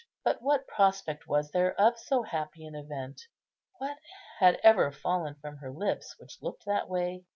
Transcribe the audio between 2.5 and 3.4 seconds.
an event?